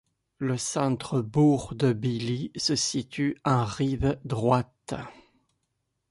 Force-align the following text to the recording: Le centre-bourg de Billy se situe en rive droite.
Le 0.39 0.57
centre-bourg 0.57 1.75
de 1.75 1.93
Billy 1.93 2.51
se 2.55 2.75
situe 2.75 3.37
en 3.45 3.63
rive 3.63 4.17
droite. 4.25 4.95